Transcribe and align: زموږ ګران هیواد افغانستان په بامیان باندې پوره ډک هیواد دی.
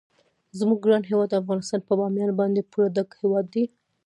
زموږ 0.57 0.79
ګران 0.85 1.03
هیواد 1.11 1.39
افغانستان 1.41 1.79
په 1.87 1.93
بامیان 1.99 2.31
باندې 2.39 2.67
پوره 2.71 2.87
ډک 2.95 3.09
هیواد 3.21 3.45
دی. 3.53 3.63